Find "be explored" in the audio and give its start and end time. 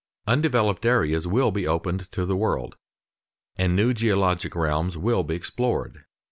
5.23-6.05